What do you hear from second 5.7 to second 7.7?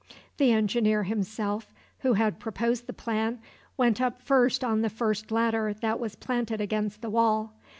that was planted against the wall.